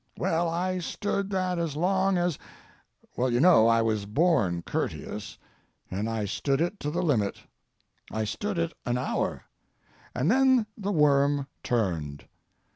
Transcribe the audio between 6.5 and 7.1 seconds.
it to the